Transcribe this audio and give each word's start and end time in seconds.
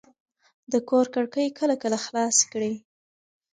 د 0.71 0.73
کور 0.89 1.05
کړکۍ 1.15 1.47
کله 1.59 1.75
کله 1.83 1.97
خلاصې 2.05 2.45
کړئ. 2.51 2.73